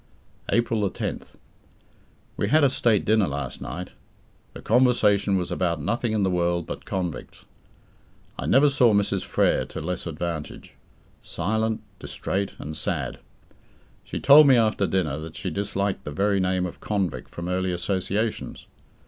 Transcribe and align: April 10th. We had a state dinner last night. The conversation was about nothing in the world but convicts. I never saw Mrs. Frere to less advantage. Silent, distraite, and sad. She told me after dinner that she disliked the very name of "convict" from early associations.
April 0.49 0.89
10th. 0.89 1.35
We 2.35 2.47
had 2.49 2.63
a 2.63 2.71
state 2.71 3.05
dinner 3.05 3.27
last 3.27 3.61
night. 3.61 3.91
The 4.53 4.61
conversation 4.63 5.37
was 5.37 5.51
about 5.51 5.79
nothing 5.79 6.11
in 6.11 6.23
the 6.23 6.31
world 6.31 6.65
but 6.65 6.85
convicts. 6.85 7.45
I 8.35 8.47
never 8.47 8.71
saw 8.71 8.95
Mrs. 8.95 9.23
Frere 9.23 9.63
to 9.65 9.79
less 9.79 10.07
advantage. 10.07 10.73
Silent, 11.21 11.81
distraite, 11.99 12.55
and 12.57 12.75
sad. 12.75 13.19
She 14.03 14.19
told 14.19 14.47
me 14.47 14.57
after 14.57 14.87
dinner 14.87 15.19
that 15.19 15.35
she 15.35 15.51
disliked 15.51 16.03
the 16.03 16.09
very 16.11 16.39
name 16.39 16.65
of 16.65 16.79
"convict" 16.79 17.29
from 17.29 17.47
early 17.47 17.71
associations. 17.71 18.65